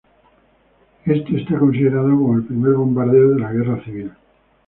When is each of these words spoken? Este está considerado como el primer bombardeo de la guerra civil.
Este 1.05 1.37
está 1.39 1.59
considerado 1.59 2.09
como 2.09 2.35
el 2.35 2.43
primer 2.47 2.73
bombardeo 2.73 3.33
de 3.35 3.39
la 3.39 3.51
guerra 3.53 3.83
civil. 3.83 4.11